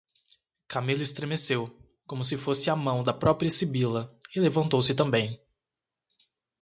Camilo 0.67 1.03
estremeceu, 1.03 1.61
como 2.07 2.23
se 2.23 2.35
fosse 2.35 2.71
a 2.71 2.75
mão 2.75 3.03
da 3.03 3.13
própria 3.13 3.51
sibila, 3.51 4.11
e 4.35 4.39
levantou-se 4.39 4.95
também. 4.95 5.39